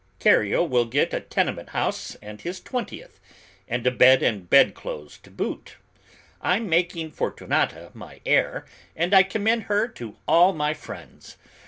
Carrio 0.19 0.63
will 0.63 0.85
get 0.85 1.13
a 1.13 1.19
tenement 1.19 1.69
house 1.77 2.15
and 2.23 2.41
his 2.41 2.59
twentieth, 2.59 3.19
and 3.67 3.85
a 3.85 3.91
bed 3.91 4.23
and 4.23 4.49
bedclothes 4.49 5.19
to 5.19 5.29
boot. 5.29 5.75
I'm 6.41 6.67
making 6.67 7.11
Fortunata 7.11 7.91
my 7.93 8.19
heir 8.25 8.65
and 8.95 9.13
I 9.13 9.21
commend 9.21 9.65
her 9.65 9.87
to 9.89 10.17
all 10.27 10.53
my 10.53 10.73
friends. 10.73 11.37